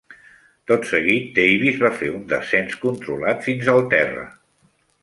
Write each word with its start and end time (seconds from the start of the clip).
Tot 0.71 0.87
seguit, 0.91 1.27
Davis 1.35 1.77
va 1.83 1.93
fer 2.01 2.11
un 2.15 2.25
descens 2.33 2.81
controlat 2.87 3.47
fins 3.51 3.75
al 3.77 3.89
terra. 3.95 4.27